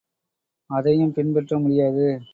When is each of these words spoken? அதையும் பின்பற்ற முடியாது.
அதையும் 0.69 1.13
பின்பற்ற 1.13 1.59
முடியாது. 1.59 2.05